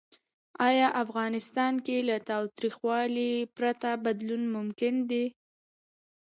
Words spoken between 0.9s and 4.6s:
افغانستان کې له تاوتریخوالي پرته بدلون